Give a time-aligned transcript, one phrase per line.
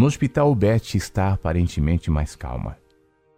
[0.00, 2.78] No hospital, Beth está aparentemente mais calma.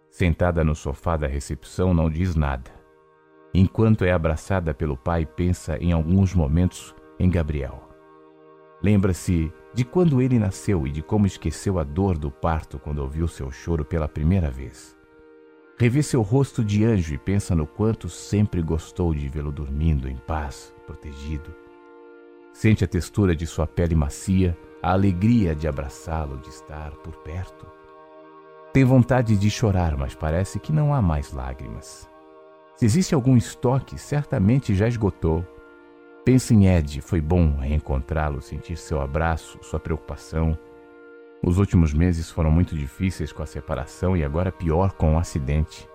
[0.09, 2.71] Sentada no sofá da recepção, não diz nada.
[3.53, 7.85] Enquanto é abraçada pelo pai, pensa em alguns momentos em Gabriel.
[8.81, 13.27] Lembra-se de quando ele nasceu e de como esqueceu a dor do parto quando ouviu
[13.27, 14.95] seu choro pela primeira vez.
[15.77, 20.15] Revê seu rosto de anjo e pensa no quanto sempre gostou de vê-lo dormindo em
[20.15, 21.53] paz, protegido.
[22.53, 27.65] Sente a textura de sua pele macia, a alegria de abraçá-lo, de estar por perto.
[28.73, 32.09] Tem vontade de chorar, mas parece que não há mais lágrimas.
[32.75, 35.45] Se existe algum estoque, certamente já esgotou.
[36.25, 40.57] Pensa em Ed, foi bom reencontrá-lo, sentir seu abraço, sua preocupação.
[41.41, 45.87] Os últimos meses foram muito difíceis com a separação e agora pior com o acidente.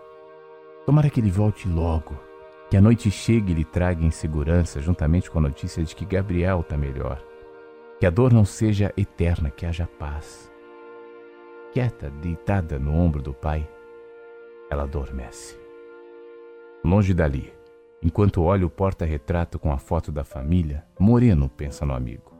[0.86, 2.18] Tomara que ele volte logo,
[2.70, 6.60] que a noite chegue e lhe traga insegurança, juntamente com a notícia de que Gabriel
[6.60, 7.22] está melhor.
[8.00, 10.50] Que a dor não seja eterna, que haja paz.
[11.72, 13.68] Quieta, deitada no ombro do pai,
[14.70, 15.58] ela adormece.
[16.84, 17.52] Longe dali,
[18.00, 22.32] Enquanto olha o porta-retrato com a foto da família, Moreno pensa no amigo.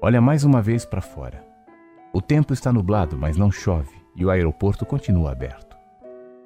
[0.00, 1.44] Olha mais uma vez para fora.
[2.14, 5.76] O tempo está nublado, mas não chove e o aeroporto continua aberto.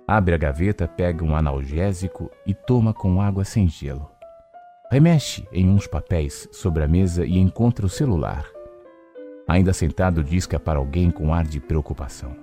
[0.06, 4.10] Abre a gaveta, pega um analgésico e toma com água sem gelo.
[4.94, 8.46] Remexe em uns papéis sobre a mesa e encontra o celular.
[9.44, 12.36] Ainda sentado, disca para alguém com ar de preocupação.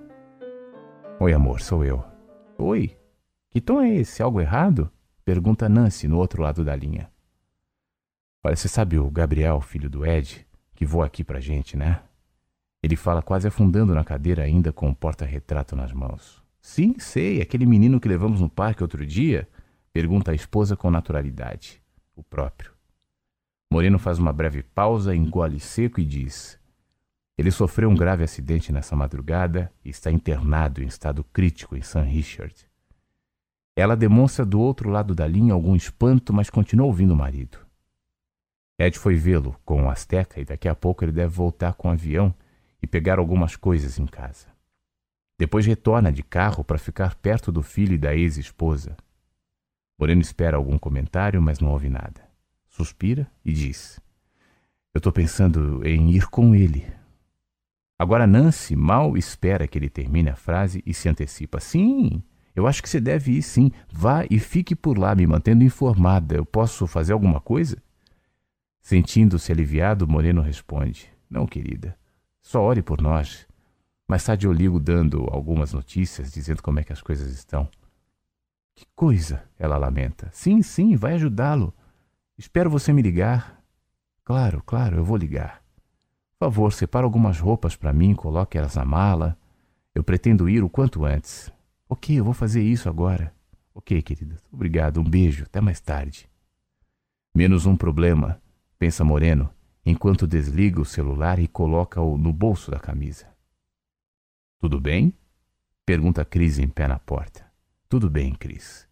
[1.18, 2.04] Oi, amor, sou eu.
[2.58, 2.98] Oi?
[3.50, 4.22] Que tom é esse?
[4.22, 4.92] Algo errado?
[5.24, 7.10] Pergunta Nancy no outro lado da linha.
[8.44, 12.02] Olha, você sabe o Gabriel, filho do Ed, que voa aqui pra gente, né?
[12.84, 16.44] Ele fala quase afundando na cadeira ainda com o porta-retrato nas mãos.
[16.62, 19.48] Sim, sei, aquele menino que levamos no parque outro dia?
[19.94, 21.81] Pergunta a esposa com naturalidade.
[22.22, 22.72] O próprio.
[23.74, 26.60] Moreno faz uma breve pausa, engole seco e diz:
[27.36, 32.02] Ele sofreu um grave acidente nessa madrugada e está internado em estado crítico em St.
[32.02, 32.54] Richard.
[33.76, 37.58] Ela demonstra do outro lado da linha algum espanto, mas continua ouvindo o marido.
[38.78, 41.92] Ed foi vê-lo com o Azteca e daqui a pouco ele deve voltar com o
[41.92, 42.32] avião
[42.84, 44.46] e pegar algumas coisas em casa.
[45.40, 48.96] Depois retorna de carro para ficar perto do filho e da ex-esposa.
[50.02, 52.28] Moreno espera algum comentário, mas não ouve nada.
[52.68, 54.02] Suspira e diz:
[54.96, 56.88] Eu estou pensando em ir com ele.
[58.00, 62.24] Agora Nancy mal espera que ele termine a frase e se antecipa: Sim,
[62.56, 63.72] eu acho que você deve ir sim.
[63.92, 66.36] Vá e fique por lá, me mantendo informada.
[66.36, 67.78] Eu posso fazer alguma coisa?
[68.82, 71.96] Sentindo-se aliviado, Moreno responde: Não, querida.
[72.42, 73.46] Só ore por nós.
[74.08, 77.70] Mais tarde eu ligo dando algumas notícias, dizendo como é que as coisas estão.
[79.02, 80.30] Coisa, ela lamenta.
[80.32, 81.74] Sim, sim, vai ajudá-lo.
[82.38, 83.60] Espero você me ligar.
[84.24, 85.64] Claro, claro, eu vou ligar.
[86.38, 89.36] Por favor, separe algumas roupas para mim, coloque elas na mala.
[89.96, 91.52] Eu pretendo ir o quanto antes.
[91.90, 93.34] Ok, eu vou fazer isso agora.
[93.74, 94.38] Ok, querida.
[94.52, 95.02] Obrigado.
[95.02, 95.46] Um beijo.
[95.46, 96.30] Até mais tarde.
[97.34, 98.40] Menos um problema,
[98.78, 99.50] pensa Moreno,
[99.84, 103.26] enquanto desliga o celular e coloca-o no bolso da camisa.
[104.60, 105.12] Tudo bem?
[105.88, 107.44] Pergunta Cris em pé na porta.
[107.90, 108.91] Tudo bem, Cris.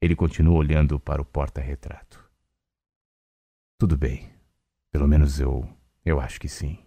[0.00, 2.24] Ele continua olhando para o porta-retrato.
[3.78, 4.32] Tudo bem.
[4.90, 5.68] Pelo menos eu.
[6.04, 6.78] Eu acho que sim.